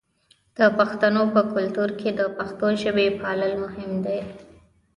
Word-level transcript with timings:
د 0.57 0.59
پښتنو 0.77 1.23
په 1.35 1.41
کلتور 1.53 1.89
کې 1.99 2.09
د 2.19 2.21
پښتو 2.37 2.67
ژبې 2.81 3.07
پالل 3.21 3.53
مهم 3.63 3.91
دي. 4.05 4.19